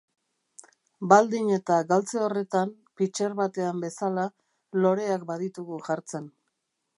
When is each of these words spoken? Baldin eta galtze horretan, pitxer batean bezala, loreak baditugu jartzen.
Baldin 1.11 1.51
eta 1.57 1.75
galtze 1.91 2.23
horretan, 2.27 2.71
pitxer 3.01 3.37
batean 3.41 3.85
bezala, 3.85 4.25
loreak 4.87 5.29
baditugu 5.35 5.79
jartzen. 5.91 6.29